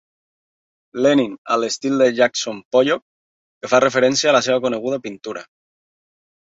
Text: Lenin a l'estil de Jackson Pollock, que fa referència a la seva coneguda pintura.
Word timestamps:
Lenin 1.05 1.35
a 1.55 1.59
l'estil 1.63 2.01
de 2.05 2.09
Jackson 2.21 2.63
Pollock, 2.77 3.07
que 3.59 3.73
fa 3.75 3.85
referència 3.89 4.33
a 4.35 4.39
la 4.39 4.45
seva 4.49 4.67
coneguda 4.69 5.03
pintura. 5.09 5.51